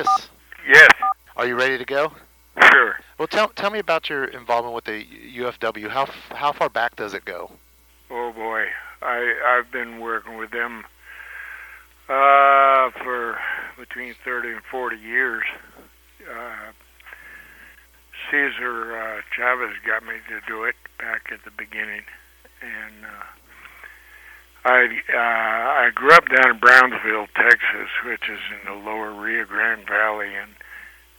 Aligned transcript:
Kris, 0.00 0.28
Yes, 0.66 0.90
are 1.36 1.46
you 1.46 1.56
ready 1.56 1.76
to 1.76 1.84
go? 1.84 2.12
sure. 2.72 2.96
Well, 3.18 3.28
tell 3.28 3.48
tell 3.48 3.70
me 3.70 3.78
about 3.78 4.08
your 4.08 4.24
involvement 4.24 4.74
with 4.74 4.84
the 4.84 5.04
UFW. 5.36 5.88
How 5.88 6.06
how 6.30 6.52
far 6.52 6.68
back 6.70 6.96
does 6.96 7.12
it 7.12 7.24
go? 7.24 7.50
Oh 8.10 8.32
boy, 8.32 8.66
I 9.02 9.34
I've 9.46 9.70
been 9.70 10.00
working 10.00 10.38
with 10.38 10.50
them 10.52 10.84
uh, 12.08 12.90
for 13.02 13.38
between 13.78 14.14
thirty 14.24 14.50
and 14.52 14.62
forty 14.70 14.96
years. 14.96 15.44
Uh, 16.22 16.72
Cesar 18.30 18.96
uh, 18.96 19.20
Chavez 19.36 19.76
got 19.86 20.02
me 20.04 20.14
to 20.28 20.40
do 20.46 20.64
it 20.64 20.76
back 20.98 21.30
at 21.32 21.44
the 21.44 21.50
beginning, 21.50 22.02
and 22.62 23.04
uh, 23.04 23.24
I 24.64 24.84
uh, 25.12 25.16
I 25.16 25.90
grew 25.94 26.12
up 26.12 26.28
down 26.28 26.50
in 26.50 26.58
Brownsville, 26.58 27.28
Texas, 27.34 27.88
which 28.04 28.28
is 28.28 28.40
in 28.50 28.66
the 28.66 28.78
lower 28.84 29.12
Rio 29.12 29.44
Grande 29.46 29.86
Valley, 29.86 30.34
and 30.34 30.50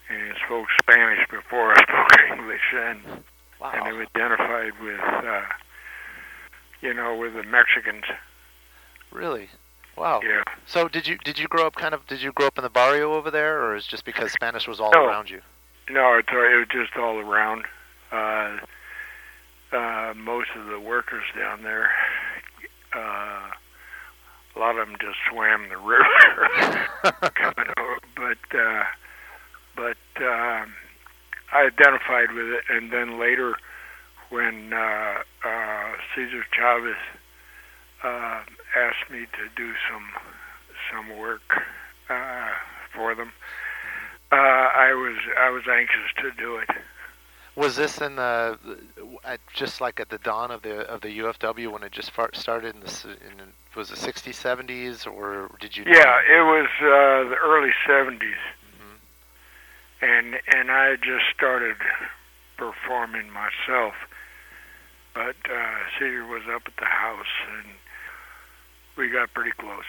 and 0.10 0.36
spoke 0.46 0.68
Spanish 0.82 1.28
before 1.30 1.74
I 1.74 1.84
spoke 1.84 2.38
English, 2.38 2.74
and 2.74 3.00
and 3.06 3.24
I'm 3.84 4.00
identified 4.00 4.74
with 4.82 5.00
uh, 5.00 5.42
you 6.82 6.94
know 6.94 7.18
with 7.18 7.34
the 7.34 7.44
Mexicans. 7.44 8.06
Really? 9.12 9.50
Wow. 9.98 10.22
Yeah. 10.24 10.44
So 10.68 10.88
did 10.88 11.08
you 11.08 11.18
did 11.26 11.40
you 11.40 11.48
grow 11.48 11.66
up 11.68 11.76
kind 11.76 11.94
of 11.94 12.06
did 12.08 12.22
you 12.22 12.32
grow 12.32 12.48
up 12.48 12.58
in 12.58 12.64
the 12.64 12.70
barrio 12.70 13.14
over 13.14 13.32
there, 13.32 13.64
or 13.64 13.76
is 13.76 13.86
it 13.86 13.90
just 13.90 14.06
because 14.06 14.32
Spanish 14.32 14.68
was 14.68 14.80
all 14.80 14.92
No. 14.94 15.06
around 15.08 15.30
you? 15.30 15.42
No, 15.90 16.14
it's 16.18 16.30
it 16.32 16.58
was 16.58 16.68
just 16.72 16.96
all 16.96 17.18
around. 17.18 17.66
Uh, 18.12 18.58
uh, 19.74 20.14
most 20.16 20.50
of 20.56 20.68
the 20.68 20.80
workers 20.80 21.24
down 21.38 21.64
there, 21.64 21.90
uh, 22.96 23.52
a 24.56 24.60
lot 24.60 24.78
of 24.78 24.88
them 24.88 24.98
just 25.00 25.18
swam 25.30 25.70
the 25.70 25.78
river 25.78 27.32
coming 27.36 27.72
over. 27.78 28.00
But 28.16 28.58
uh, 28.58 28.84
but 29.76 30.24
um, 30.24 30.74
I 31.54 31.66
identified 31.68 32.32
with 32.32 32.48
it, 32.48 32.64
and 32.70 32.92
then 32.92 33.20
later, 33.20 33.56
when 34.30 34.74
uh, 34.74 35.24
uh, 35.44 35.92
Cesar 36.16 36.44
Chavez 36.52 36.96
uh, 38.04 38.42
asked 38.76 39.10
me 39.10 39.26
to 39.26 39.50
do 39.56 39.74
some 39.90 40.08
some 40.92 41.18
work 41.18 41.64
uh, 42.10 42.50
for 42.94 43.16
them. 43.16 43.32
Uh, 44.32 44.36
I 44.36 44.94
was 44.94 45.18
I 45.38 45.50
was 45.50 45.64
anxious 45.68 46.12
to 46.18 46.32
do 46.32 46.58
it. 46.58 46.70
Was 47.56 47.76
this 47.76 48.00
in 48.00 48.16
the 48.16 48.58
at 49.26 49.40
just 49.54 49.82
like 49.82 50.00
at 50.00 50.10
the 50.10 50.18
dawn 50.20 50.52
of 50.52 50.62
the 50.62 50.88
of 50.90 51.02
the 51.02 51.10
UFW 51.20 51.72
when 51.72 51.84
it 51.84 51.92
just 51.92 52.12
started 52.34 52.76
in 52.76 52.82
the 52.82 53.10
in 53.30 53.38
the- 53.38 53.44
was 53.76 53.90
it 53.90 53.98
60s 53.98 54.36
70s 54.36 55.06
or 55.08 55.50
did 55.60 55.78
you? 55.78 55.84
Yeah, 55.86 56.20
it 56.30 56.42
was 56.44 56.68
uh, 56.82 57.30
the 57.30 57.38
early 57.42 57.72
'70s, 57.86 58.36
Mhm. 58.80 58.98
and 60.02 60.42
and 60.48 60.72
I 60.72 60.96
just 60.98 61.26
started 61.34 61.78
performing 62.58 63.30
myself, 63.32 63.96
but 65.14 65.36
uh, 65.50 65.78
Cesar 65.98 66.26
was 66.26 66.44
up 66.50 66.64
at 66.68 66.76
the 66.78 66.86
house, 66.86 67.34
and 67.58 67.66
we 68.98 69.10
got 69.10 69.34
pretty 69.34 69.52
close. 69.52 69.86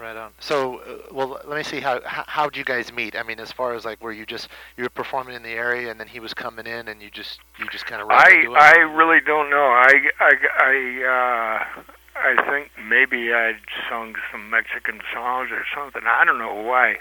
Right 0.00 0.16
on. 0.16 0.32
So, 0.40 0.80
uh, 0.80 0.96
well, 1.10 1.40
let 1.46 1.56
me 1.56 1.62
see 1.62 1.80
how 1.80 2.00
how 2.04 2.24
how'd 2.26 2.56
you 2.56 2.64
guys 2.64 2.92
meet? 2.92 3.16
I 3.16 3.22
mean, 3.22 3.40
as 3.40 3.50
far 3.50 3.74
as 3.74 3.84
like 3.84 4.02
were 4.02 4.12
you 4.12 4.26
just 4.26 4.48
you 4.76 4.84
were 4.84 4.90
performing 4.90 5.34
in 5.34 5.42
the 5.42 5.50
area 5.52 5.90
and 5.90 5.98
then 5.98 6.06
he 6.06 6.20
was 6.20 6.34
coming 6.34 6.66
in 6.66 6.88
and 6.88 7.00
you 7.00 7.10
just 7.10 7.40
you 7.58 7.66
just 7.70 7.86
kind 7.86 8.02
of 8.02 8.08
I? 8.10 8.44
I 8.58 8.76
really 8.80 9.20
don't 9.20 9.48
know. 9.48 9.66
I 9.68 10.10
I 10.20 10.32
I 10.58 11.64
uh, 11.78 11.82
I 12.16 12.50
think 12.50 12.70
maybe 12.88 13.32
I'd 13.32 13.58
sung 13.88 14.14
some 14.30 14.50
Mexican 14.50 15.00
songs 15.14 15.50
or 15.50 15.64
something. 15.74 16.02
I 16.06 16.24
don't 16.24 16.38
know 16.38 16.54
why. 16.54 16.96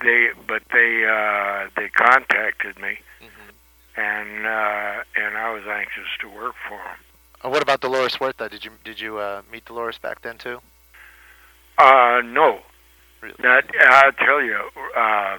They 0.00 0.30
but 0.48 0.62
they 0.72 1.04
uh, 1.06 1.68
they 1.76 1.88
contacted 1.88 2.78
me 2.80 2.98
Mhm. 3.22 3.52
and 3.96 4.44
uh, 4.46 5.04
and 5.14 5.36
I 5.38 5.52
was 5.52 5.64
anxious 5.68 6.08
to 6.20 6.28
work 6.28 6.54
for 6.68 6.78
them. 6.78 7.50
What 7.52 7.62
about 7.62 7.80
Dolores 7.80 8.16
Huerta? 8.16 8.48
Did 8.48 8.64
you 8.64 8.72
did 8.82 8.98
you 9.00 9.18
uh, 9.18 9.42
meet 9.52 9.64
Dolores 9.66 9.98
back 9.98 10.20
then 10.22 10.36
too? 10.36 10.60
Uh, 11.78 12.22
no. 12.24 12.60
Really? 13.20 13.34
That 13.40 13.64
I'll 13.88 14.12
tell 14.12 14.42
you. 14.42 14.60
Uh, 14.96 15.38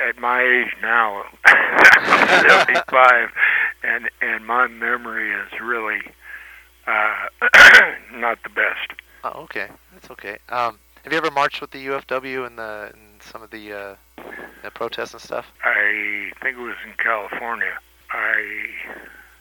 at 0.00 0.18
my 0.18 0.42
age 0.42 0.74
now, 0.82 1.22
I'm 1.44 2.42
75, 2.66 3.30
and 3.82 4.10
and 4.20 4.44
my 4.44 4.66
memory 4.66 5.30
is 5.30 5.60
really 5.60 6.00
uh, 6.86 7.28
not 8.12 8.42
the 8.42 8.48
best. 8.48 9.00
Oh, 9.22 9.42
okay, 9.42 9.68
that's 9.92 10.10
okay. 10.10 10.38
Um, 10.48 10.78
have 11.02 11.12
you 11.12 11.18
ever 11.18 11.30
marched 11.30 11.60
with 11.60 11.70
the 11.70 11.86
UFW 11.86 12.46
and 12.46 12.58
the 12.58 12.90
and 12.92 13.22
some 13.22 13.42
of 13.42 13.50
the 13.50 13.72
uh, 13.72 13.96
the 14.62 14.70
protests 14.70 15.12
and 15.12 15.22
stuff? 15.22 15.46
I 15.64 16.32
think 16.42 16.58
it 16.58 16.62
was 16.62 16.76
in 16.86 16.94
California. 16.98 17.78
I 18.10 18.66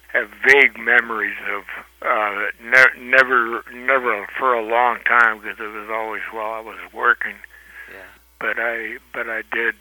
have 0.10 0.30
vague 0.46 0.78
memories 0.78 1.38
of 1.52 1.64
uh, 2.04 2.46
ne- 2.62 3.02
never, 3.02 3.64
never 3.74 4.28
for 4.38 4.54
a 4.54 4.64
long 4.64 5.00
time 5.06 5.40
because 5.40 5.60
it 5.60 5.72
was 5.72 5.90
always 5.92 6.22
while 6.32 6.54
I 6.54 6.60
was 6.60 6.80
working. 6.94 7.36
Yeah. 7.92 8.02
But 8.40 8.60
I, 8.60 8.98
but 9.14 9.30
I 9.30 9.44
did 9.52 9.76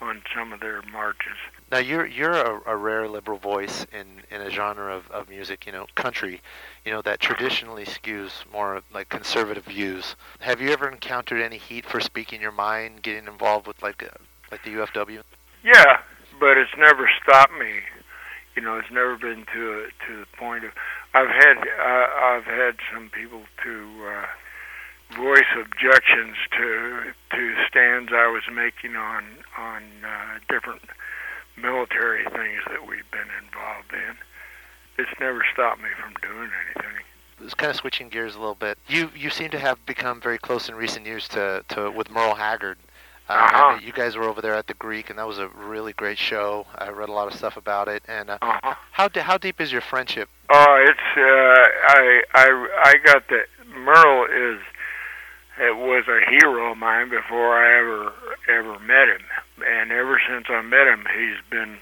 on 0.00 0.22
some 0.34 0.52
of 0.52 0.60
their 0.60 0.82
marches. 0.92 1.36
Now 1.72 1.78
you're 1.78 2.06
you're 2.06 2.34
a, 2.34 2.60
a 2.66 2.76
rare 2.76 3.08
liberal 3.08 3.38
voice 3.38 3.86
in, 3.92 4.06
in 4.30 4.42
a 4.42 4.50
genre 4.50 4.94
of, 4.94 5.10
of 5.10 5.28
music, 5.28 5.66
you 5.66 5.72
know, 5.72 5.86
country, 5.94 6.40
you 6.84 6.92
know, 6.92 7.02
that 7.02 7.20
traditionally 7.20 7.84
skews 7.84 8.30
more 8.52 8.82
like 8.92 9.08
conservative 9.08 9.64
views. 9.64 10.14
Have 10.40 10.60
you 10.60 10.70
ever 10.70 10.88
encountered 10.88 11.40
any 11.40 11.56
heat 11.56 11.86
for 11.86 12.00
speaking 12.00 12.40
your 12.40 12.52
mind, 12.52 13.02
getting 13.02 13.26
involved 13.26 13.66
with 13.66 13.82
like 13.82 14.02
uh, 14.02 14.08
like 14.52 14.62
the 14.62 14.70
UFW? 14.74 15.22
Yeah, 15.64 16.00
but 16.38 16.58
it's 16.58 16.76
never 16.76 17.10
stopped 17.22 17.58
me. 17.58 17.80
You 18.56 18.62
know, 18.62 18.76
it's 18.76 18.90
never 18.90 19.16
been 19.16 19.46
to 19.52 19.88
to 20.06 20.20
the 20.20 20.26
point 20.36 20.64
of. 20.64 20.72
I've 21.12 21.28
had 21.28 21.58
uh, 21.58 22.06
I've 22.20 22.44
had 22.44 22.76
some 22.92 23.10
people 23.10 23.42
to 23.64 23.90
uh, 24.06 24.26
voice 25.16 25.44
objections 25.60 26.36
to 26.52 27.12
to 27.30 27.54
stands 27.68 28.12
I 28.12 28.26
was 28.28 28.42
making 28.52 28.96
on 28.96 29.24
on 29.58 29.82
uh, 30.04 30.38
different 30.48 30.82
military 31.56 32.24
things 32.24 32.62
that 32.68 32.86
we've 32.86 33.10
been 33.10 33.28
involved 33.42 33.92
in. 33.92 34.16
It's 34.98 35.20
never 35.20 35.44
stopped 35.52 35.82
me 35.82 35.88
from 36.00 36.14
doing 36.22 36.50
anything. 36.66 37.02
It's 37.40 37.54
kind 37.54 37.70
of 37.70 37.76
switching 37.76 38.08
gears 38.08 38.36
a 38.36 38.38
little 38.38 38.54
bit. 38.54 38.78
You 38.86 39.10
you 39.14 39.30
seem 39.30 39.50
to 39.50 39.58
have 39.58 39.84
become 39.86 40.20
very 40.20 40.38
close 40.38 40.68
in 40.68 40.74
recent 40.74 41.06
years 41.06 41.28
to, 41.28 41.64
to 41.70 41.90
with 41.90 42.10
Merle 42.10 42.36
Haggard. 42.36 42.78
Uh, 43.28 43.32
Uh-huh. 43.32 43.78
You 43.82 43.92
guys 43.92 44.16
were 44.16 44.24
over 44.24 44.42
there 44.42 44.54
at 44.54 44.66
the 44.66 44.74
Greek, 44.74 45.08
and 45.10 45.18
that 45.18 45.26
was 45.26 45.38
a 45.38 45.48
really 45.48 45.92
great 45.92 46.18
show. 46.18 46.66
I 46.76 46.90
read 46.90 47.08
a 47.08 47.12
lot 47.12 47.28
of 47.28 47.34
stuff 47.34 47.56
about 47.56 47.88
it. 47.88 48.02
And 48.06 48.30
uh, 48.30 48.38
Uh-huh. 48.42 48.74
how 48.92 49.08
how 49.22 49.38
deep 49.38 49.60
is 49.60 49.72
your 49.72 49.80
friendship? 49.80 50.28
Oh, 50.50 50.74
it's 50.86 51.16
uh, 51.16 51.64
I 51.88 52.22
I 52.34 52.68
I 52.84 52.94
got 53.04 53.28
the 53.28 53.46
Merle 53.74 54.26
is 54.26 54.60
it 55.58 55.76
was 55.76 56.04
a 56.08 56.20
hero 56.30 56.72
of 56.72 56.78
mine 56.78 57.08
before 57.08 57.56
I 57.56 57.78
ever 57.78 58.12
ever 58.48 58.78
met 58.80 59.08
him, 59.08 59.22
and 59.66 59.90
ever 59.92 60.20
since 60.28 60.46
I 60.50 60.60
met 60.62 60.86
him, 60.86 61.06
he's 61.16 61.38
been 61.48 61.78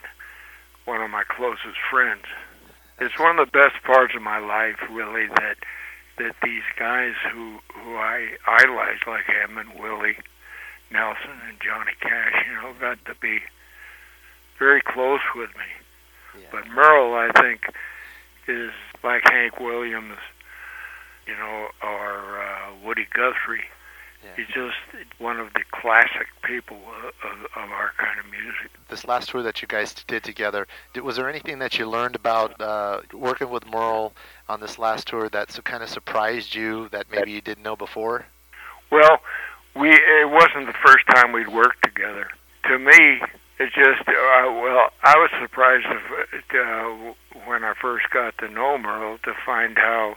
one 0.84 1.00
of 1.00 1.10
my 1.10 1.22
closest 1.24 1.78
friends. 1.90 2.24
It's 3.00 3.18
one 3.18 3.38
of 3.38 3.46
the 3.46 3.50
best 3.58 3.82
parts 3.82 4.14
of 4.14 4.22
my 4.22 4.38
life, 4.38 4.78
really, 4.90 5.26
that 5.26 5.56
that 6.18 6.36
these 6.42 6.62
guys 6.76 7.14
who 7.32 7.58
who 7.74 7.96
I 7.96 8.36
idolize, 8.46 8.98
like 9.06 9.24
him 9.24 9.58
and 9.58 9.74
Willie 9.78 10.18
Nelson 10.92 11.40
and 11.48 11.58
Johnny 11.60 11.92
Cash, 12.00 12.46
you 12.46 12.54
know, 12.54 12.74
got 12.80 13.04
to 13.06 13.14
be 13.20 13.40
very 14.58 14.82
close 14.82 15.20
with 15.34 15.50
me. 15.50 16.40
Yeah. 16.40 16.46
But 16.52 16.68
Merle, 16.68 17.14
I 17.14 17.30
think, 17.40 17.62
is 18.46 18.72
like 19.02 19.22
Hank 19.30 19.58
Williams, 19.58 20.18
you 21.26 21.34
know, 21.34 21.68
or 21.82 22.40
uh, 22.40 22.70
Woody 22.84 23.06
Guthrie. 23.12 23.64
Yeah. 24.22 24.30
He's 24.36 24.54
just 24.54 24.76
one 25.18 25.40
of 25.40 25.52
the 25.54 25.64
classic 25.72 26.28
people 26.44 26.78
of, 27.24 27.34
of, 27.56 27.70
our 27.72 27.90
kind 27.96 28.20
of 28.20 28.26
music. 28.30 28.70
this 28.88 29.04
last 29.04 29.30
tour 29.30 29.42
that 29.42 29.62
you 29.62 29.66
guys 29.66 29.92
did 30.06 30.22
together, 30.22 30.68
did, 30.94 31.02
was 31.02 31.16
there 31.16 31.28
anything 31.28 31.58
that 31.58 31.76
you 31.76 31.88
learned 31.88 32.14
about 32.14 32.60
uh, 32.60 33.00
working 33.12 33.50
with 33.50 33.66
Merle 33.66 34.12
on 34.48 34.60
this 34.60 34.78
last 34.78 35.08
tour 35.08 35.28
that 35.30 35.50
so 35.50 35.60
kind 35.62 35.82
of 35.82 35.88
surprised 35.88 36.54
you 36.54 36.88
that 36.90 37.06
maybe 37.10 37.32
you 37.32 37.40
didn't 37.40 37.64
know 37.64 37.74
before? 37.74 38.26
Well, 38.90 39.20
we 39.74 39.90
it 39.90 40.30
wasn't 40.30 40.66
the 40.66 40.78
first 40.84 41.06
time 41.14 41.32
we'd 41.32 41.48
worked 41.48 41.82
together. 41.82 42.28
To 42.68 42.78
me, 42.78 43.20
it 43.58 43.72
just 43.74 44.08
uh, 44.08 44.52
well, 44.52 44.90
I 45.02 45.16
was 45.16 45.30
surprised 45.40 45.86
if, 45.88 46.44
uh, 46.54 47.12
when 47.46 47.64
I 47.64 47.74
first 47.80 48.10
got 48.10 48.36
to 48.38 48.48
know 48.48 48.78
Merle 48.78 49.18
to 49.24 49.34
find 49.44 49.76
how 49.78 50.16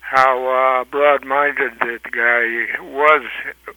how 0.00 0.80
uh, 0.80 0.84
broad-minded 0.84 1.78
that 1.80 2.02
guy 2.10 2.82
was 2.82 3.22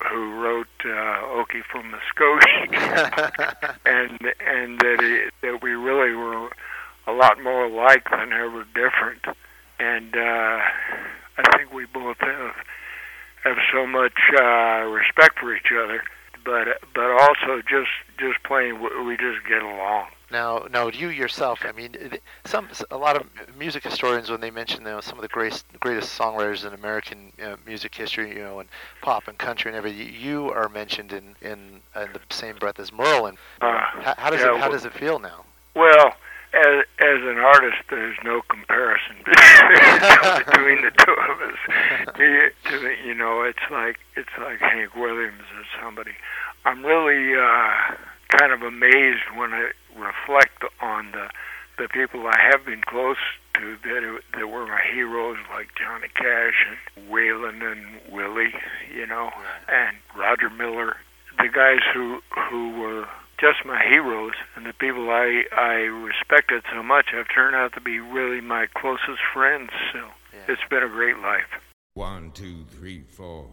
who 0.09 0.41
wrote 0.41 0.67
uh, 0.83 0.87
"Okie 0.87 1.63
from 1.63 1.91
Muskogee," 1.91 3.75
and 3.85 4.19
and 4.39 4.79
that 4.79 4.99
he, 4.99 5.47
that 5.47 5.61
we 5.61 5.71
really 5.71 6.15
were 6.15 6.49
a 7.05 7.11
lot 7.11 7.41
more 7.43 7.65
alike 7.65 8.09
than 8.09 8.33
ever 8.33 8.65
different. 8.73 9.25
And 9.79 10.15
uh, 10.15 10.61
I 11.37 11.57
think 11.57 11.73
we 11.73 11.85
both 11.85 12.17
have 12.19 12.55
have 13.43 13.57
so 13.71 13.85
much 13.85 14.17
uh, 14.37 14.85
respect 14.89 15.39
for 15.39 15.55
each 15.55 15.71
other. 15.71 16.03
but 16.45 16.79
but 16.93 17.11
also 17.11 17.61
just 17.61 17.91
just 18.17 18.41
plain 18.43 18.81
we 19.05 19.17
just 19.17 19.45
get 19.47 19.61
along. 19.61 20.07
Now, 20.31 20.65
now 20.71 20.87
you 20.87 21.09
yourself, 21.09 21.59
I 21.63 21.73
mean, 21.73 21.95
some 22.45 22.67
a 22.89 22.97
lot 22.97 23.15
of 23.15 23.27
music 23.55 23.83
historians 23.83 24.31
when 24.31 24.41
they 24.41 24.49
mention 24.49 24.81
you 24.81 24.87
know, 24.87 24.99
some 24.99 25.17
of 25.17 25.21
the 25.21 25.27
greatest 25.27 25.65
greatest 25.79 26.17
songwriters 26.17 26.65
in 26.65 26.73
American 26.73 27.31
uh, 27.43 27.55
music 27.67 27.93
history, 27.93 28.29
you 28.35 28.41
know, 28.43 28.59
and 28.59 28.67
pop 29.01 29.27
and 29.27 29.37
country 29.37 29.69
and 29.69 29.77
everything, 29.77 30.11
you 30.19 30.49
are 30.51 30.69
mentioned 30.69 31.13
in 31.13 31.35
in, 31.41 31.81
in 31.95 32.09
the 32.13 32.21
same 32.31 32.55
breath 32.55 32.79
as 32.79 32.91
Merlin. 32.91 33.37
Uh, 33.61 33.79
how, 33.79 34.15
how, 34.17 34.29
does 34.31 34.41
yeah, 34.41 34.55
it 34.55 34.59
how 34.59 34.69
does 34.69 34.85
it 34.85 34.93
feel 34.93 35.19
now? 35.19 35.45
Well, 35.75 36.13
as 36.53 36.85
as 36.99 37.19
an 37.23 37.39
artist, 37.39 37.81
there's 37.89 38.17
no 38.23 38.41
comparison 38.43 39.15
between 39.25 40.81
the 40.81 40.91
two 41.05 41.15
of 41.29 41.41
us. 41.41 41.57
You 43.05 43.13
know, 43.13 43.41
it's 43.43 43.71
like 43.71 43.99
it's 44.15 44.29
like 44.39 44.59
Hank 44.59 44.95
Williams 44.95 45.43
or 45.55 45.63
somebody. 45.81 46.13
I'm 46.65 46.83
really 46.85 47.35
uh, 47.37 47.95
kind 48.29 48.51
of 48.51 48.61
amazed 48.61 49.23
when 49.35 49.53
I 49.53 49.71
reflect 49.95 50.63
on 50.81 51.11
the 51.11 51.29
the 51.77 51.87
people 51.89 52.25
I 52.27 52.39
have 52.39 52.65
been 52.65 52.81
close 52.81 53.17
to 53.55 53.77
that 53.83 54.21
that 54.37 54.47
were 54.47 54.65
my 54.65 54.81
heroes, 54.93 55.37
like 55.51 55.69
Johnny 55.75 56.07
Cash 56.15 56.67
and 56.69 57.09
Waylon 57.09 57.61
and 57.71 57.85
Willie, 58.11 58.53
you 58.93 59.05
know, 59.05 59.31
and 59.67 59.97
Roger 60.17 60.49
Miller, 60.49 60.95
the 61.37 61.49
guys 61.49 61.81
who 61.93 62.21
who 62.49 62.79
were 62.79 63.07
just 63.43 63.65
my 63.65 63.83
heroes 63.83 64.35
and 64.55 64.65
the 64.65 64.71
people 64.71 65.09
I 65.09 65.43
I 65.51 65.73
respected 66.07 66.63
so 66.71 66.81
much 66.81 67.07
have 67.11 67.25
turned 67.27 67.57
out 67.57 67.73
to 67.73 67.81
be 67.81 67.99
really 67.99 68.39
my 68.39 68.67
closest 68.73 69.19
friends. 69.33 69.69
So 69.91 69.99
yeah. 69.99 70.53
it's 70.53 70.61
been 70.69 70.81
a 70.81 70.87
great 70.87 71.17
life. 71.17 71.51
One, 71.93 72.31
two, 72.31 72.63
three, 72.71 73.03
four. 73.03 73.49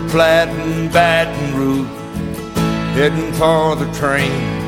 Busted 0.00 0.10
flat 0.10 0.48
in 0.48 0.88
Baton 0.88 1.56
Rouge, 1.56 1.88
heading 2.94 3.32
for 3.34 3.76
the 3.76 3.90
train. 3.92 4.60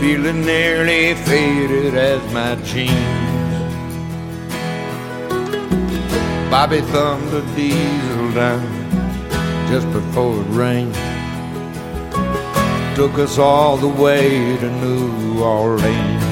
Feeling 0.00 0.44
nearly 0.44 1.14
faded 1.14 1.94
as 1.94 2.20
my 2.32 2.56
jeans. 2.64 2.90
Bobby 6.50 6.80
thumbed 6.80 7.30
the 7.30 7.42
diesel 7.54 8.32
down 8.32 9.68
just 9.68 9.90
before 9.92 10.40
it 10.40 10.48
rained. 10.48 10.94
Took 12.96 13.18
us 13.18 13.38
all 13.38 13.76
the 13.76 13.88
way 13.88 14.56
to 14.56 14.70
New 14.80 15.42
Orleans. 15.42 16.29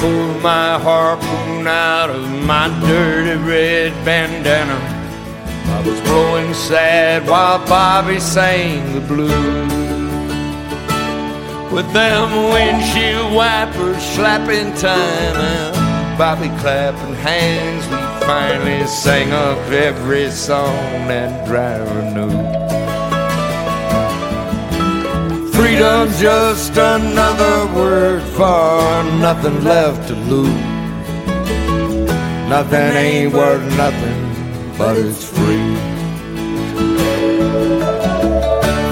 Pulled 0.00 0.42
my 0.42 0.78
harpoon 0.78 1.66
out 1.66 2.10
of 2.10 2.28
my 2.44 2.68
dirty 2.80 3.36
red 3.42 3.92
bandana. 4.04 4.78
I 5.76 5.82
was 5.86 6.00
blowing 6.02 6.52
sad 6.54 7.26
while 7.28 7.58
Bobby 7.66 8.20
sang 8.20 8.94
the 8.94 9.00
blues. 9.00 9.72
With 11.72 11.90
them 11.92 12.50
windshield 12.52 13.32
wipers 13.34 14.02
slapping 14.14 14.74
time 14.74 15.36
and 15.36 16.18
Bobby 16.18 16.48
clapping 16.60 17.14
hands, 17.14 17.86
we 17.86 18.26
finally 18.26 18.86
sang 18.86 19.32
up 19.32 19.56
every 19.70 20.30
song 20.30 21.08
that 21.08 21.46
driver 21.46 22.02
knew. 22.12 23.01
Freedom's 25.72 26.20
just 26.20 26.76
another 26.76 27.74
word 27.74 28.22
for 28.36 29.02
nothing 29.20 29.64
left 29.64 30.06
to 30.08 30.14
lose. 30.14 30.52
Nothing 32.46 32.92
ain't 33.04 33.32
worth 33.32 33.64
nothing, 33.78 34.76
but 34.76 34.98
it's 34.98 35.24
free. 35.24 35.74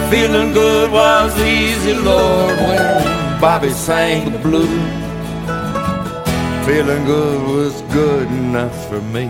Feeling 0.08 0.54
good 0.54 0.90
was 0.90 1.38
easy, 1.42 1.92
Lord, 1.92 2.56
when 2.56 3.40
Bobby 3.42 3.72
sang 3.72 4.32
the 4.32 4.38
blues. 4.38 4.90
Feeling 6.64 7.04
good 7.04 7.42
was 7.46 7.82
good 7.92 8.26
enough 8.28 8.88
for 8.88 9.02
me. 9.02 9.28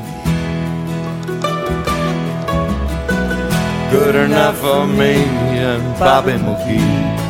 Good 3.90 4.14
enough 4.14 4.56
for 4.58 4.86
me 4.86 5.14
and 5.58 5.98
Bobby 5.98 6.34
McGee. 6.34 7.29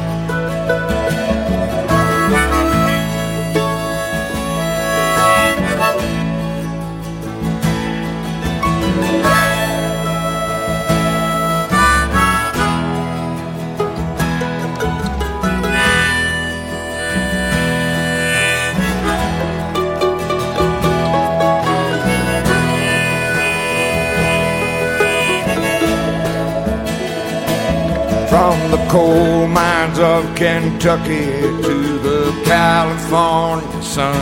The 28.71 28.87
coal 28.89 29.49
mines 29.49 29.99
of 29.99 30.25
Kentucky 30.37 31.27
to 31.67 31.99
the 31.99 32.43
California 32.45 33.83
sun, 33.83 34.17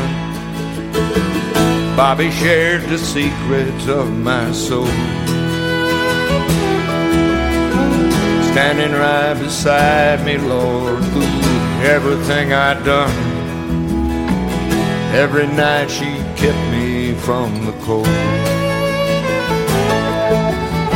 Bobby 1.95 2.31
shared 2.31 2.83
the 2.89 2.97
secrets 2.97 3.87
of 3.89 4.11
my 4.11 4.51
soul. 4.53 4.87
Standing 8.53 8.93
right 8.93 9.35
beside 9.35 10.25
me, 10.25 10.39
Lord, 10.39 11.05
through 11.05 11.43
everything 11.83 12.55
I'd 12.55 12.83
done. 12.85 13.11
Every 15.15 15.47
night 15.47 15.91
she 15.91 16.11
kept 16.37 16.71
me 16.71 17.13
from 17.15 17.67
the 17.67 17.73
cold. 17.85 18.38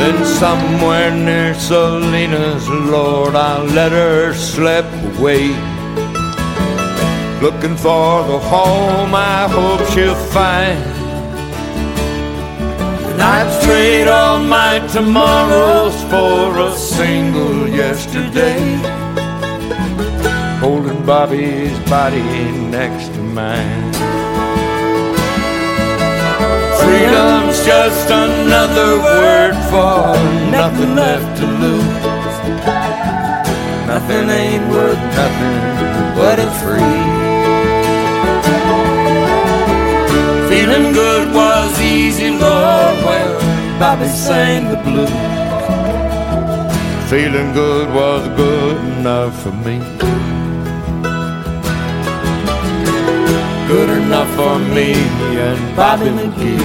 Then 0.03 0.25
somewhere 0.25 1.15
near 1.15 1.55
Salinas, 1.55 2.69
Lord, 2.69 3.37
I 3.37 3.63
let 3.63 3.93
her 3.93 4.35
slip 4.35 4.85
away. 5.11 5.51
Looking 7.41 7.77
for 7.77 8.25
the 8.27 8.41
home 8.41 9.15
I 9.15 9.47
hope 9.49 9.87
she'll 9.91 10.17
find. 10.35 10.83
And 13.11 13.23
I'd 13.23 13.63
trade 13.63 14.09
all 14.09 14.43
my 14.43 14.81
tomorrows 14.89 15.95
for 16.11 16.59
a 16.59 16.73
single 16.77 17.69
yesterday. 17.69 18.59
Holding 20.59 21.07
Bobby's 21.07 21.79
body 21.89 22.25
next 22.77 23.07
to 23.15 23.23
mine. 23.23 24.22
Freedom's 26.93 27.65
just 27.65 28.11
another 28.11 29.01
word 29.01 29.55
for 29.73 30.13
nothing 30.51 30.95
left 30.95 31.39
to 31.39 31.47
lose. 31.47 32.03
Nothing 33.87 34.29
ain't 34.29 34.69
worth 34.69 35.03
nothing, 35.21 35.57
but 36.19 36.37
it's 36.39 36.59
free. 36.61 37.01
Feeling 40.51 40.93
good 40.93 41.35
was 41.35 41.81
easy, 41.81 42.29
Lord, 42.29 43.41
Bobby 43.81 44.09
sang 44.09 44.69
the 44.69 44.77
blues. 44.85 45.09
Feeling 47.09 47.55
good 47.55 47.89
was 47.95 48.29
good 48.37 48.77
enough 48.99 49.43
for 49.43 49.53
me. 49.65 49.81
Good 53.73 53.89
enough 53.89 54.29
for 54.37 54.59
me 54.75 54.93
and 55.47 55.77
Bobby 55.77 56.11
McGee. 56.17 56.61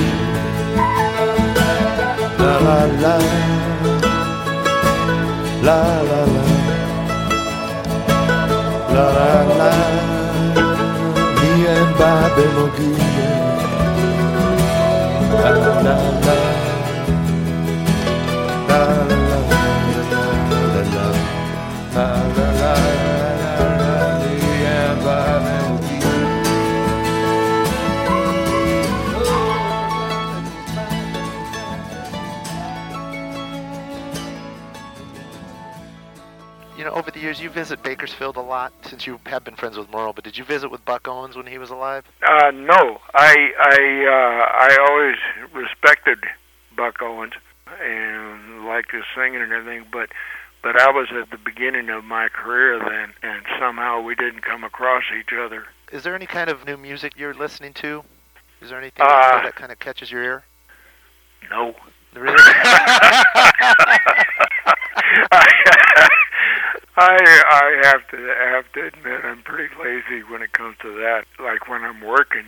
La 2.40 2.54
la 2.66 2.80
la, 3.04 3.16
la 5.68 5.80
la 6.10 6.22
la, 6.34 6.46
la 8.96 9.06
la 9.18 9.32
la, 9.60 9.72
me 11.40 11.52
and 11.76 11.92
Bobby 12.02 12.46
McGee. 12.58 13.00
La 15.32 15.50
la 15.64 15.74
la, 15.88 15.98
la. 18.68 19.07
Years, 37.28 37.42
you 37.42 37.50
visit 37.50 37.84
Bakersfield 37.84 38.38
a 38.38 38.42
lot 38.42 38.72
since 38.84 39.06
you 39.06 39.20
have 39.26 39.44
been 39.44 39.58
friends 39.58 39.78
with 39.78 39.92
Merle. 39.92 40.14
But 40.14 40.24
did 40.24 40.38
you 40.38 40.46
visit 40.46 40.70
with 40.72 40.86
Buck 40.86 41.10
Owens 41.10 41.36
when 41.36 41.46
he 41.46 41.58
was 41.58 41.70
alive? 41.70 42.06
Uh, 42.26 42.52
no, 42.52 43.02
I 43.14 43.52
I 43.60 44.06
uh, 44.08 44.46
I 44.64 44.78
always 44.90 45.18
respected 45.54 46.20
Buck 46.78 47.02
Owens 47.02 47.34
and 47.82 48.66
liked 48.66 48.92
his 48.92 49.04
singing 49.14 49.42
and 49.42 49.52
everything, 49.52 49.86
but 49.92 50.10
but 50.64 50.80
I 50.80 50.90
was 50.90 51.10
at 51.12 51.30
the 51.30 51.38
beginning 51.38 51.90
of 51.90 52.06
my 52.06 52.30
career 52.30 52.80
then, 52.80 53.12
and 53.22 53.46
somehow 53.60 54.00
we 54.00 54.16
didn't 54.16 54.40
come 54.42 54.64
across 54.64 55.04
each 55.20 55.34
other. 55.34 55.68
Is 55.92 56.04
there 56.04 56.16
any 56.16 56.28
kind 56.28 56.50
of 56.50 56.66
new 56.66 56.78
music 56.78 57.18
you're 57.18 57.34
listening 57.34 57.74
to? 57.76 58.06
Is 58.62 58.70
there 58.70 58.80
anything 58.80 59.06
Uh, 59.06 59.42
that 59.44 59.56
kind 59.56 59.74
of 59.74 59.80
catches 59.80 60.10
your 60.10 60.24
ear? 60.24 60.44
No. 61.52 61.76
Really? 62.14 62.38
I 67.00 67.42
I 67.50 67.80
have 67.88 68.08
to 68.10 68.18
I 68.18 68.50
have 68.50 68.72
to 68.74 68.88
admit 68.88 69.24
I'm 69.24 69.42
pretty 69.44 69.74
lazy 69.82 70.24
when 70.24 70.42
it 70.42 70.52
comes 70.54 70.78
to 70.82 70.92
that. 70.96 71.26
Like 71.40 71.68
when 71.70 71.84
I'm 71.84 72.02
working, 72.02 72.46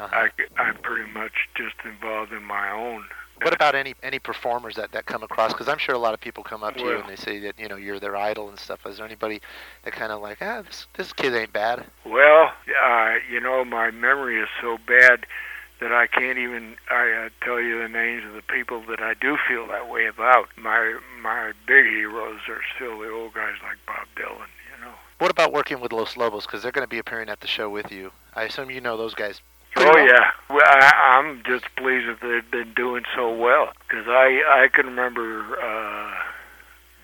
Uh-huh. 0.00 0.26
I 0.26 0.30
I'm 0.60 0.76
pretty 0.78 1.10
much 1.12 1.48
just 1.54 1.76
involved 1.84 2.32
in 2.32 2.42
my 2.44 2.70
own. 2.70 3.04
What 3.42 3.52
about 3.54 3.74
any 3.74 3.94
any 4.02 4.18
performers 4.18 4.74
that 4.76 4.92
that 4.92 5.06
come 5.06 5.22
across? 5.22 5.52
Because 5.52 5.68
I'm 5.68 5.78
sure 5.78 5.94
a 5.94 5.98
lot 5.98 6.14
of 6.14 6.20
people 6.20 6.42
come 6.44 6.62
up 6.64 6.74
to 6.76 6.80
you 6.84 6.98
and 6.98 7.08
they 7.08 7.16
say 7.16 7.38
that 7.40 7.58
you 7.58 7.68
know 7.68 7.76
you're 7.76 8.00
their 8.00 8.16
idol 8.16 8.48
and 8.48 8.58
stuff. 8.58 8.84
Is 8.86 8.96
there 8.98 9.06
anybody 9.06 9.40
that 9.84 9.92
kind 9.92 10.12
of 10.12 10.20
like 10.22 10.38
ah 10.40 10.62
this 10.62 10.86
this 10.94 11.12
kid 11.12 11.34
ain't 11.34 11.52
bad? 11.52 11.84
Well, 12.04 12.52
uh, 12.84 13.14
you 13.30 13.40
know, 13.40 13.64
my 13.64 13.90
memory 13.90 14.40
is 14.40 14.48
so 14.60 14.78
bad 14.86 15.26
that 15.84 15.92
I 15.92 16.06
can't 16.06 16.38
even 16.38 16.76
I 16.90 17.26
uh, 17.26 17.28
tell 17.44 17.60
you 17.60 17.78
the 17.78 17.88
names 17.88 18.24
of 18.24 18.32
the 18.32 18.40
people 18.40 18.80
that 18.88 19.00
I 19.00 19.12
do 19.12 19.36
feel 19.46 19.66
that 19.66 19.90
way 19.90 20.06
about. 20.06 20.48
My 20.56 20.98
my 21.20 21.52
big 21.66 21.84
heroes 21.84 22.40
are 22.48 22.62
still 22.74 23.00
the 23.00 23.10
old 23.10 23.34
guys 23.34 23.56
like 23.62 23.76
Bob 23.86 24.06
Dylan. 24.16 24.48
You 24.72 24.82
know. 24.82 24.94
What 25.18 25.30
about 25.30 25.52
working 25.52 25.80
with 25.80 25.92
Los 25.92 26.16
Lobos? 26.16 26.46
Because 26.46 26.62
they're 26.62 26.72
going 26.72 26.86
to 26.86 26.90
be 26.90 26.98
appearing 26.98 27.28
at 27.28 27.40
the 27.40 27.46
show 27.46 27.68
with 27.68 27.92
you. 27.92 28.12
I 28.34 28.44
assume 28.44 28.70
you 28.70 28.80
know 28.80 28.96
those 28.96 29.14
guys. 29.14 29.42
Oh 29.76 29.84
well. 29.84 30.06
yeah, 30.06 30.30
well, 30.48 30.64
I, 30.64 31.18
I'm 31.18 31.42
just 31.44 31.66
pleased 31.76 32.08
that 32.08 32.20
they've 32.22 32.50
been 32.50 32.72
doing 32.72 33.04
so 33.14 33.34
well 33.34 33.68
because 33.86 34.06
I 34.08 34.40
I 34.48 34.68
can 34.72 34.86
remember 34.86 35.60
uh, 35.60 36.14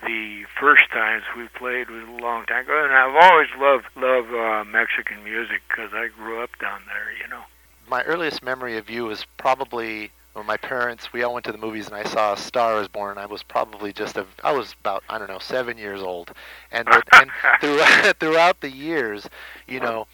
the 0.07 0.45
first 0.59 0.89
times 0.91 1.25
we 1.37 1.49
played 1.49 1.91
was 1.91 2.05
a 2.09 2.23
long 2.23 2.47
time 2.47 2.65
ago, 2.65 2.83
and 2.83 2.95
I've 2.95 3.31
always 3.31 3.49
loved 3.59 3.85
love 3.95 4.33
uh, 4.33 4.65
Mexican 4.65 5.23
music 5.23 5.61
because 5.69 5.91
I 5.93 6.09
grew 6.09 6.43
up 6.43 6.59
down 6.59 6.81
there. 6.87 7.13
You 7.21 7.29
know. 7.29 7.43
My 7.91 8.05
earliest 8.05 8.41
memory 8.41 8.77
of 8.79 8.89
you 8.89 9.11
is 9.11 9.27
probably 9.37 10.13
when 10.35 10.47
my 10.47 10.57
parents 10.57 11.13
we 11.13 11.25
all 11.25 11.35
went 11.35 11.45
to 11.47 11.51
the 11.53 11.59
movies 11.59 11.87
and 11.87 11.97
I 11.97 12.05
saw 12.05 12.35
A 12.35 12.37
Star 12.37 12.81
Is 12.81 12.87
Born. 12.87 13.19
I 13.19 13.27
was 13.27 13.43
probably 13.43 13.93
just 13.93 14.17
a 14.17 14.27
I 14.45 14.53
was 14.53 14.77
about 14.81 15.03
I 15.09 15.19
don't 15.19 15.29
know 15.29 15.41
seven 15.41 15.77
years 15.77 16.01
old, 16.01 16.31
and 16.71 16.89
and 16.89 17.31
throughout 17.61 18.17
throughout 18.21 18.61
the 18.61 18.71
years, 18.71 19.29
you 19.67 19.81
know. 19.81 20.07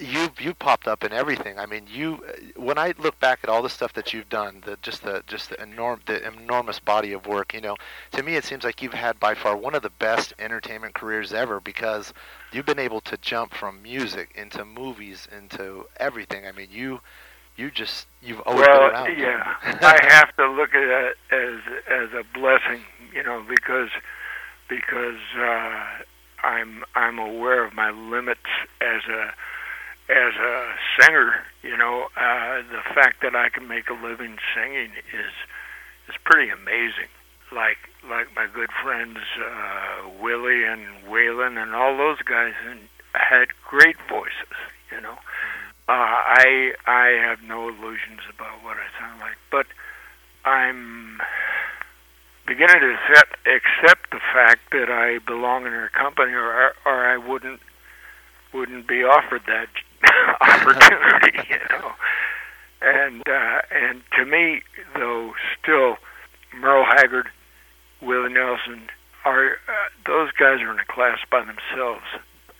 You 0.00 0.30
you 0.40 0.54
popped 0.54 0.88
up 0.88 1.04
in 1.04 1.12
everything. 1.12 1.56
I 1.56 1.66
mean, 1.66 1.86
you 1.88 2.24
when 2.56 2.78
I 2.78 2.94
look 2.98 3.20
back 3.20 3.38
at 3.44 3.48
all 3.48 3.62
the 3.62 3.68
stuff 3.68 3.92
that 3.92 4.12
you've 4.12 4.28
done, 4.28 4.60
the 4.66 4.76
just 4.82 5.04
the 5.04 5.22
just 5.28 5.50
the 5.50 5.56
enorm 5.56 6.04
the 6.06 6.26
enormous 6.26 6.80
body 6.80 7.12
of 7.12 7.26
work. 7.28 7.54
You 7.54 7.60
know, 7.60 7.76
to 8.10 8.22
me 8.24 8.34
it 8.34 8.44
seems 8.44 8.64
like 8.64 8.82
you've 8.82 8.94
had 8.94 9.20
by 9.20 9.34
far 9.34 9.56
one 9.56 9.72
of 9.76 9.82
the 9.82 9.90
best 9.90 10.32
entertainment 10.40 10.94
careers 10.94 11.32
ever 11.32 11.60
because 11.60 12.12
you've 12.50 12.66
been 12.66 12.80
able 12.80 13.02
to 13.02 13.16
jump 13.18 13.54
from 13.54 13.82
music 13.84 14.30
into 14.34 14.64
movies 14.64 15.28
into 15.30 15.86
everything. 15.98 16.44
I 16.44 16.50
mean, 16.50 16.68
you 16.72 17.00
you 17.56 17.70
just 17.70 18.06
you've 18.22 18.40
always 18.40 18.66
well, 18.66 18.88
been 18.88 18.90
around. 18.90 19.18
yeah, 19.18 19.54
I 19.82 19.98
have 20.08 20.34
to 20.36 20.50
look 20.50 20.74
at 20.74 20.82
it 20.82 21.16
as 21.30 21.60
as 21.88 22.12
a 22.12 22.24
blessing, 22.34 22.82
you 23.12 23.22
know, 23.22 23.44
because 23.48 23.90
because 24.68 25.20
uh, 25.38 25.84
I'm 26.42 26.84
I'm 26.94 27.18
aware 27.18 27.64
of 27.64 27.74
my 27.74 27.90
limits 27.90 28.40
as 28.80 29.02
a 29.08 29.32
as 30.10 30.34
a 30.34 30.74
singer. 31.00 31.44
You 31.62 31.76
know, 31.76 32.08
uh, 32.16 32.62
the 32.70 32.82
fact 32.94 33.22
that 33.22 33.34
I 33.36 33.48
can 33.48 33.68
make 33.68 33.88
a 33.88 33.94
living 33.94 34.38
singing 34.54 34.90
is 35.12 35.32
is 36.08 36.16
pretty 36.24 36.50
amazing. 36.50 37.08
Like 37.52 37.78
like 38.08 38.34
my 38.34 38.48
good 38.52 38.70
friends 38.82 39.18
uh, 39.38 40.08
Willie 40.20 40.64
and 40.64 40.82
Waylon 41.08 41.62
and 41.62 41.74
all 41.74 41.96
those 41.96 42.20
guys 42.22 42.54
and 42.68 42.80
had 43.14 43.48
great 43.64 43.96
voices. 44.08 44.56
You 44.90 45.00
know. 45.00 45.18
Uh, 45.86 45.92
I 45.92 46.72
I 46.86 47.08
have 47.26 47.42
no 47.42 47.68
illusions 47.68 48.20
about 48.34 48.64
what 48.64 48.76
I 48.78 48.98
sound 48.98 49.20
like, 49.20 49.36
but 49.50 49.66
I'm 50.44 51.20
beginning 52.46 52.80
to 52.80 52.94
accept, 52.94 53.36
accept 53.46 54.10
the 54.10 54.20
fact 54.32 54.60
that 54.72 54.90
I 54.90 55.18
belong 55.18 55.66
in 55.66 55.72
her 55.72 55.90
company, 55.90 56.32
or 56.32 56.74
or 56.86 57.06
I 57.06 57.18
wouldn't 57.18 57.60
wouldn't 58.54 58.86
be 58.86 59.04
offered 59.04 59.42
that 59.46 59.68
opportunity, 60.40 61.38
you 61.50 61.60
know. 61.68 61.92
And 62.80 63.28
uh, 63.28 63.60
and 63.70 64.02
to 64.16 64.24
me, 64.24 64.62
though, 64.94 65.34
still 65.60 65.98
Merle 66.54 66.84
Haggard, 66.84 67.28
Willie 68.00 68.32
Nelson 68.32 68.88
are 69.24 69.52
uh, 69.68 69.72
those 70.06 70.30
guys 70.32 70.60
are 70.60 70.72
in 70.72 70.78
a 70.78 70.84
class 70.86 71.18
by 71.30 71.40
themselves, 71.40 72.04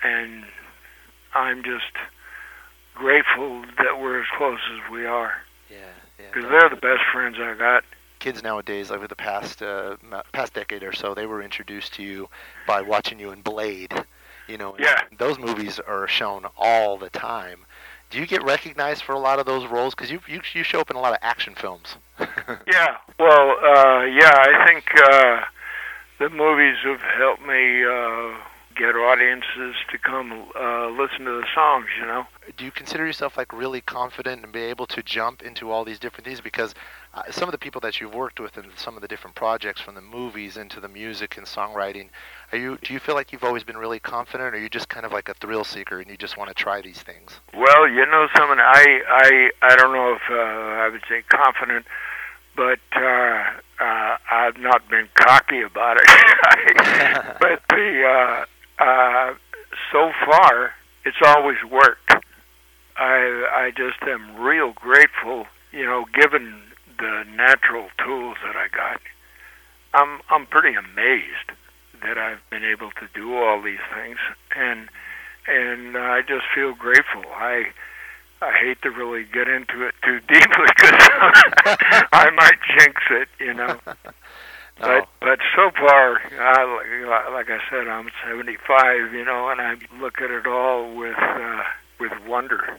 and 0.02 0.44
I'm 1.34 1.62
just 1.62 1.92
grateful 2.94 3.62
that 3.78 3.98
we're 4.00 4.20
as 4.20 4.26
close 4.36 4.60
as 4.72 4.90
we 4.90 5.04
are 5.06 5.32
yeah, 5.70 5.76
yeah. 6.18 6.26
because 6.32 6.48
they're 6.50 6.68
the 6.70 6.76
best 6.76 7.02
friends 7.12 7.36
I 7.38 7.54
got. 7.54 7.84
kids 8.20 8.42
nowadays, 8.42 8.90
over 8.90 9.06
the 9.08 9.16
past 9.16 9.62
uh, 9.62 9.96
past 10.32 10.54
decade 10.54 10.82
or 10.82 10.92
so, 10.92 11.14
they 11.14 11.26
were 11.26 11.42
introduced 11.42 11.94
to 11.94 12.02
you 12.02 12.28
by 12.66 12.80
watching 12.82 13.18
you 13.18 13.30
in 13.32 13.40
Blade. 13.42 13.92
You 14.48 14.58
know, 14.58 14.76
Yeah. 14.78 15.00
those 15.18 15.38
movies 15.38 15.80
are 15.80 16.06
shown 16.08 16.46
all 16.56 16.96
the 16.98 17.10
time. 17.10 17.64
Do 18.10 18.18
you 18.20 18.26
get 18.26 18.44
recognized 18.44 19.02
for 19.02 19.12
a 19.12 19.18
lot 19.18 19.38
of 19.38 19.46
those 19.46 19.66
roles? 19.66 19.94
Because 19.94 20.10
you, 20.10 20.20
you 20.28 20.40
you 20.52 20.62
show 20.62 20.80
up 20.80 20.90
in 20.90 20.96
a 20.96 21.00
lot 21.00 21.12
of 21.12 21.18
action 21.22 21.54
films. 21.54 21.96
Yeah, 22.66 22.96
well, 23.18 23.50
uh, 23.62 24.04
yeah, 24.04 24.32
I 24.36 24.66
think 24.66 24.84
uh, 25.02 25.40
the 26.18 26.28
movies 26.30 26.76
have 26.84 27.00
helped 27.00 27.42
me 27.42 27.84
uh, 27.84 28.34
get 28.76 28.94
audiences 28.96 29.76
to 29.90 29.98
come 29.98 30.46
uh, 30.58 30.88
listen 30.88 31.24
to 31.24 31.40
the 31.40 31.46
songs. 31.54 31.86
You 31.98 32.06
know. 32.06 32.26
Do 32.56 32.64
you 32.64 32.70
consider 32.70 33.06
yourself 33.06 33.36
like 33.36 33.52
really 33.52 33.80
confident 33.80 34.42
and 34.44 34.52
be 34.52 34.60
able 34.60 34.86
to 34.86 35.02
jump 35.02 35.42
into 35.42 35.70
all 35.70 35.84
these 35.84 35.98
different 35.98 36.26
things? 36.26 36.40
Because 36.40 36.74
uh, 37.14 37.22
some 37.30 37.48
of 37.48 37.52
the 37.52 37.58
people 37.58 37.80
that 37.82 38.00
you've 38.00 38.14
worked 38.14 38.40
with 38.40 38.58
in 38.58 38.64
some 38.76 38.96
of 38.96 39.02
the 39.02 39.08
different 39.08 39.36
projects, 39.36 39.80
from 39.80 39.94
the 39.94 40.00
movies 40.00 40.56
into 40.56 40.80
the 40.80 40.88
music 40.88 41.36
and 41.36 41.46
songwriting, 41.46 42.08
are 42.52 42.58
you 42.58 42.78
do 42.82 42.92
you 42.92 43.00
feel 43.00 43.14
like 43.14 43.32
you've 43.32 43.44
always 43.44 43.64
been 43.64 43.76
really 43.76 44.00
confident, 44.00 44.54
or 44.54 44.58
are 44.58 44.60
you 44.60 44.68
just 44.68 44.88
kind 44.88 45.06
of 45.06 45.12
like 45.12 45.28
a 45.28 45.34
thrill 45.34 45.64
seeker 45.64 46.00
and 46.00 46.10
you 46.10 46.16
just 46.16 46.36
want 46.36 46.48
to 46.48 46.54
try 46.54 46.80
these 46.80 47.02
things? 47.02 47.40
Well, 47.54 47.88
you 47.88 48.06
know 48.06 48.28
something. 48.36 48.58
I 48.58 49.00
I 49.08 49.50
I 49.62 49.76
don't 49.76 49.92
know 49.92 50.14
if 50.14 50.22
uh, 50.30 50.34
I 50.34 50.88
would 50.88 51.02
say 51.08 51.22
confident, 51.28 51.86
but 52.56 52.80
uh, 52.94 53.44
uh, 53.80 54.16
I've 54.30 54.58
not 54.58 54.88
been 54.88 55.08
cocky 55.14 55.62
about 55.62 55.98
it. 55.98 56.06
but 57.40 57.62
the 57.68 58.04
uh, 58.04 58.44
uh, 58.78 59.34
so 59.92 60.12
far, 60.24 60.72
it's 61.04 61.22
always 61.24 61.58
worked. 61.70 62.10
I 62.96 63.46
I 63.52 63.72
just 63.76 64.02
am 64.02 64.36
real 64.40 64.72
grateful. 64.72 65.46
You 65.72 65.84
know, 65.84 66.06
given 66.14 66.60
the 66.98 67.24
natural 67.34 67.88
tools 67.98 68.36
that 68.44 68.56
I 68.56 68.68
got, 68.68 69.00
I'm 69.92 70.20
I'm 70.30 70.46
pretty 70.46 70.76
amazed 70.76 71.50
that 72.02 72.18
I've 72.18 72.48
been 72.50 72.64
able 72.64 72.90
to 72.90 73.08
do 73.14 73.36
all 73.36 73.60
these 73.62 73.82
things, 73.94 74.18
and 74.56 74.88
and 75.46 75.96
I 75.96 76.22
just 76.22 76.44
feel 76.54 76.74
grateful. 76.74 77.24
I 77.34 77.66
I 78.42 78.52
hate 78.52 78.82
to 78.82 78.90
really 78.90 79.24
get 79.24 79.48
into 79.48 79.86
it 79.86 79.94
too 80.04 80.20
deeply 80.28 80.66
because 80.76 81.08
I 82.12 82.30
might 82.34 82.58
jinx 82.78 83.02
it, 83.10 83.28
you 83.38 83.54
know. 83.54 83.78
But 84.78 85.08
but 85.20 85.38
so 85.54 85.70
far, 85.70 86.18
I, 86.38 87.28
like, 87.32 87.48
I 87.48 87.58
said, 87.70 87.86
I'm 87.88 88.08
75, 88.26 89.12
you 89.14 89.24
know, 89.24 89.48
and 89.48 89.60
I 89.60 89.76
look 90.00 90.20
at 90.20 90.30
it 90.30 90.46
all 90.46 90.94
with 90.94 91.16
uh, 91.18 91.62
with 92.00 92.12
wonder. 92.26 92.78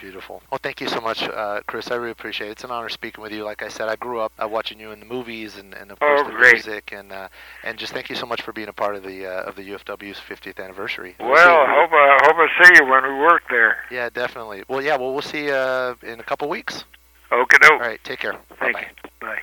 Beautiful. 0.00 0.42
Well, 0.50 0.58
thank 0.60 0.80
you 0.80 0.88
so 0.88 1.00
much, 1.00 1.22
uh, 1.22 1.60
Kris. 1.68 1.90
I 1.92 1.94
really 1.94 2.10
appreciate 2.10 2.48
it. 2.48 2.52
It's 2.52 2.64
an 2.64 2.72
honor 2.72 2.88
speaking 2.88 3.22
with 3.22 3.30
you. 3.32 3.44
Like 3.44 3.62
I 3.62 3.68
said, 3.68 3.88
I 3.88 3.94
grew 3.94 4.18
up 4.18 4.32
uh, 4.42 4.48
watching 4.48 4.80
you 4.80 4.90
in 4.90 4.98
the 4.98 5.06
movies 5.06 5.56
and, 5.58 5.72
and 5.74 5.92
of 5.92 6.00
course 6.00 6.22
Oh, 6.24 6.28
the 6.28 6.32
great. 6.36 6.54
music, 6.54 6.92
and 6.92 7.12
uh, 7.12 7.28
and 7.62 7.78
just 7.78 7.92
thank 7.92 8.10
you 8.10 8.16
so 8.16 8.26
much 8.26 8.42
for 8.42 8.52
being 8.52 8.68
a 8.68 8.72
part 8.72 8.96
of 8.96 9.04
the 9.04 9.26
uh, 9.26 9.42
of 9.44 9.54
the 9.56 9.62
UFW's 9.62 10.18
50th 10.18 10.62
anniversary. 10.62 11.14
We'll 11.20 11.30
Well, 11.30 11.60
I 11.60 11.66
hope 11.74 11.92
I 11.92 12.18
hope 12.24 12.36
I 12.36 12.64
see 12.64 12.74
you 12.74 12.90
when 12.90 13.04
we 13.04 13.14
work 13.20 13.42
there. 13.48 13.78
yeah, 13.90 14.10
definitely. 14.10 14.64
Well, 14.68 14.82
yeah, 14.82 14.96
well, 14.96 15.12
we'll 15.12 15.22
see 15.22 15.44
you 15.46 15.52
uh, 15.52 15.94
in 16.02 16.18
a 16.20 16.24
couple 16.24 16.48
weeks. 16.48 16.84
Okay, 17.30 17.56
All 17.70 17.78
right, 17.78 18.00
take 18.04 18.18
care. 18.18 18.36
Thank 18.58 18.74
Bye-bye. 18.74 18.90
you. 19.04 19.10
Bye. 19.20 19.38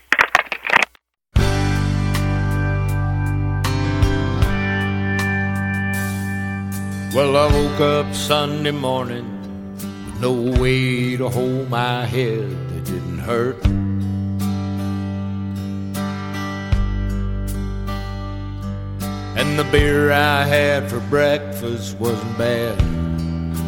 Well, 7.12 7.36
I 7.38 7.52
woke 7.52 7.80
up 7.82 8.14
Sunday 8.14 8.70
morning 8.70 9.26
no 10.20 10.32
way 10.32 11.18
to 11.18 11.28
hold 11.28 11.68
my 11.68 12.06
head 12.06 12.50
that 12.70 12.86
didn't 12.86 13.18
hurt. 13.18 13.58
And 19.36 19.50
And 19.50 19.58
the 19.58 19.64
beer 19.72 20.12
I 20.12 20.44
had 20.44 20.88
for 20.88 21.00
breakfast 21.00 21.98
wasn't 21.98 22.38
bad, 22.38 22.80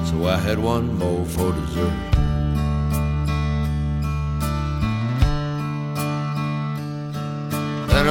so 0.07 0.27
I 0.27 0.38
had 0.38 0.60
one 0.60 0.95
more 1.00 1.25
for 1.25 1.51
dessert. 1.51 2.11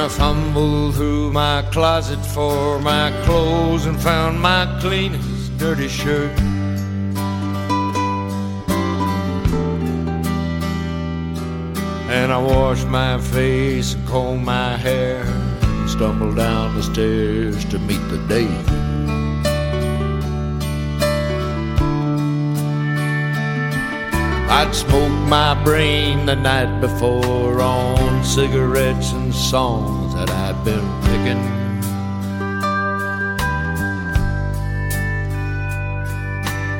I 0.01 0.07
fumbled 0.07 0.95
through 0.95 1.31
my 1.31 1.61
closet 1.71 2.17
for 2.33 2.79
my 2.79 3.11
clothes 3.23 3.85
and 3.85 4.01
found 4.01 4.41
my 4.41 4.65
cleanest 4.81 5.55
dirty 5.59 5.87
shirt. 5.87 6.35
And 12.09 12.31
I 12.33 12.37
washed 12.39 12.87
my 12.87 13.19
face 13.19 13.93
and 13.93 14.07
combed 14.07 14.43
my 14.43 14.75
hair 14.75 15.21
and 15.61 15.87
stumbled 15.87 16.35
down 16.35 16.73
the 16.73 16.81
stairs 16.81 17.63
to 17.65 17.77
meet 17.77 18.01
the 18.09 18.17
day. 18.27 18.80
I'd 24.61 24.75
smoked 24.75 25.27
my 25.27 25.55
brain 25.63 26.27
the 26.27 26.35
night 26.35 26.81
before 26.81 27.61
on 27.61 28.23
cigarettes 28.23 29.11
and 29.11 29.33
songs 29.33 30.13
that 30.13 30.29
I'd 30.29 30.63
been 30.63 30.87
picking. 31.01 31.43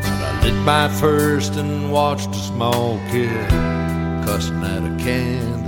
And 0.05 0.23
I 0.23 0.41
lit 0.43 0.53
my 0.63 0.89
first 0.89 1.55
and 1.55 1.91
watched 1.91 2.29
a 2.29 2.43
small 2.51 2.99
kid 3.09 3.49
cussing 4.25 4.63
at 4.63 4.83
a 4.83 5.03
can 5.03 5.60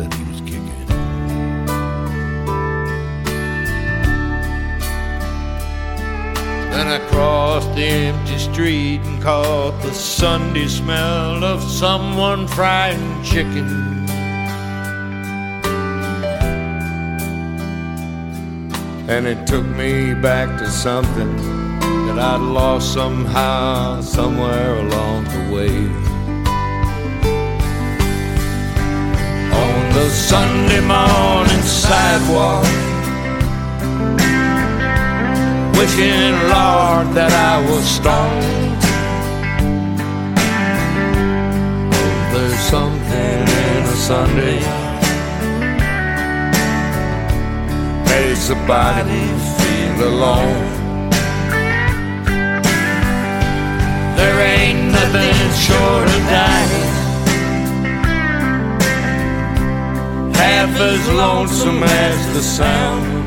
crossed 7.53 7.75
the 7.75 7.83
empty 7.83 8.39
street 8.39 8.99
and 9.01 9.21
caught 9.21 9.79
the 9.83 9.93
Sunday 9.93 10.65
smell 10.65 11.43
of 11.43 11.61
someone 11.61 12.47
frying 12.47 13.23
chicken. 13.23 13.69
And 19.07 19.27
it 19.27 19.45
took 19.45 19.65
me 19.65 20.15
back 20.15 20.57
to 20.57 20.67
something 20.67 21.37
that 22.07 22.17
I'd 22.17 22.41
lost 22.41 22.91
somehow, 22.91 24.01
somewhere 24.01 24.79
along 24.79 25.25
the 25.25 25.53
way. 25.53 25.77
On 29.61 29.93
the 29.93 30.09
Sunday 30.09 30.81
morning 30.81 31.61
sidewalk 31.61 32.92
wishing, 35.83 36.35
Lord, 36.53 37.07
that 37.17 37.33
I 37.51 37.55
was 37.69 37.83
stoned. 37.97 38.81
Oh, 41.93 42.13
there's 42.33 42.63
something 42.75 43.39
in 43.63 43.81
a 43.83 43.97
Sunday 44.09 44.59
makes 48.09 48.49
a 48.49 48.59
body 48.65 49.25
feel 49.57 49.97
alone. 50.11 50.69
There 54.17 54.37
ain't 54.55 54.83
nothing 54.97 55.37
short 55.67 56.07
of 56.15 56.21
dying. 56.37 56.91
Half 60.33 60.79
as 60.79 61.03
lonesome 61.09 61.83
as 61.83 62.33
the 62.35 62.41
sound 62.41 63.22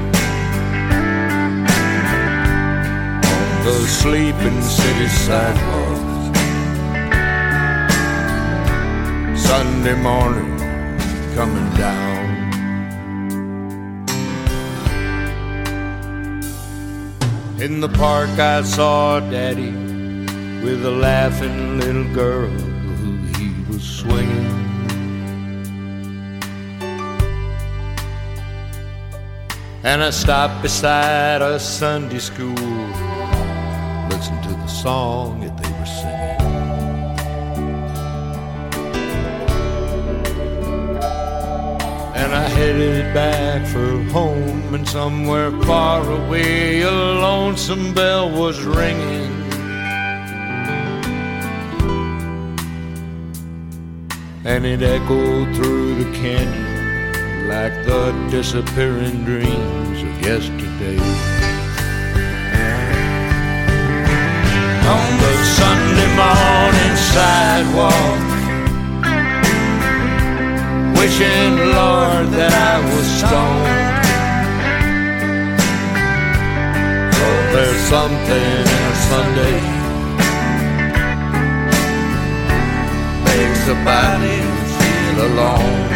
the 3.79 3.87
sleeping 3.87 4.63
city 4.63 5.07
sidewalks. 5.07 6.39
Sunday 9.39 9.95
morning 10.03 10.59
coming 11.35 11.69
down. 11.77 12.25
In 17.61 17.81
the 17.81 17.91
park, 17.91 18.31
I 18.39 18.63
saw 18.63 19.21
Daddy 19.21 19.73
with 20.65 20.85
a 20.87 20.91
laughing 20.91 21.79
little 21.79 22.09
girl 22.15 22.49
who 22.49 23.11
he 23.37 23.49
was 23.69 23.83
swinging. 23.83 24.55
And 29.85 30.03
I 30.03 30.11
stopped 30.11 30.63
beside 30.63 31.43
a 31.43 31.61
Sunday 31.61 32.19
school 32.19 33.16
listen 34.17 34.41
to 34.41 34.49
the 34.49 34.67
song 34.67 35.41
that 35.41 35.55
they 35.59 35.71
were 35.79 35.85
singing. 35.85 36.41
And 42.17 42.33
I 42.33 42.49
headed 42.49 43.13
back 43.13 43.67
for 43.67 44.03
home, 44.19 44.75
and 44.75 44.89
somewhere 44.89 45.51
far 45.63 46.01
away, 46.11 46.81
a 46.81 46.91
lonesome 46.91 47.93
bell 47.93 48.31
was 48.31 48.59
ringing. 48.63 49.33
And 54.47 54.65
it 54.65 54.81
echoed 54.81 55.55
through 55.57 55.97
the 56.03 56.11
canyon 56.17 57.49
like 57.49 57.75
the 57.85 58.13
disappearing 58.31 59.25
dreams 59.25 60.03
of 60.09 60.23
yesterday. 60.23 61.36
Sunday 65.59 66.11
morning 66.23 66.97
sidewalk. 67.13 68.21
Wishing, 70.99 71.55
Lord, 71.79 72.27
that 72.37 72.53
I 72.73 72.75
was 72.91 73.07
stoned. 73.19 73.97
Oh, 77.25 77.41
there's 77.55 77.83
something 77.95 78.51
in 78.63 78.83
a 78.93 78.97
Sunday 79.11 79.77
makes 83.25 83.63
the 83.67 83.77
body 83.85 84.41
feel 84.77 85.17
alone. 85.31 85.89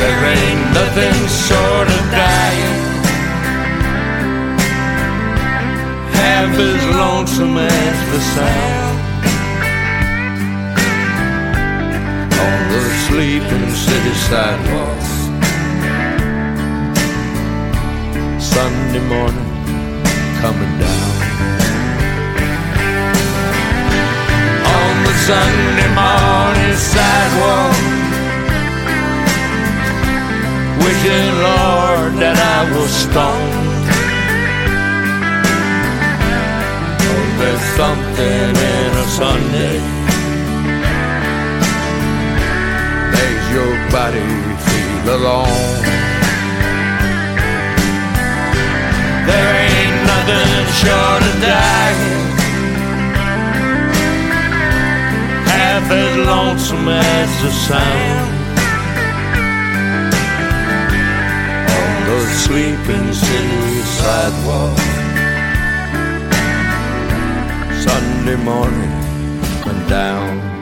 There 0.00 0.20
ain't 0.34 0.64
nothing 0.78 1.18
short 1.44 1.88
of 1.96 2.02
dying. 2.10 2.75
Half 6.20 6.58
as 6.58 6.82
lonesome 7.00 7.58
as 7.58 7.98
the 8.12 8.20
sound 8.34 8.98
on 12.44 12.58
the 12.72 12.82
sleeping 13.06 13.68
city 13.84 14.14
sidewalks. 14.28 15.12
Sunday 18.52 19.04
morning 19.12 19.50
coming 20.40 20.74
down 20.84 21.16
on 24.76 24.94
the 25.06 25.14
Sunday 25.28 25.90
morning 26.00 26.76
sidewalk. 26.92 27.76
Wishing, 30.82 31.28
Lord, 31.46 32.12
that 32.22 32.36
I 32.56 32.60
was 32.76 32.90
stoned. 33.04 33.65
Something 37.76 38.56
in 38.72 38.90
a 39.04 39.06
Sunday 39.20 39.78
makes 43.14 43.46
your 43.56 43.74
body 43.96 44.30
feel 44.66 45.06
alone. 45.18 45.74
There 49.28 49.50
ain't 49.68 49.98
nothing 50.10 50.52
short 50.80 51.22
of 51.28 51.34
dying, 51.52 52.26
half 55.52 55.90
as 56.00 56.12
lonesome 56.30 56.88
as 56.88 57.30
the 57.42 57.52
sound. 57.66 58.32
On 61.78 61.92
the 62.08 62.20
sleeping 62.44 63.12
city 63.12 63.80
sidewalk. 64.00 65.05
Sunday 68.26 68.42
morning 68.42 68.90
and 69.66 69.88
down. 69.88 70.55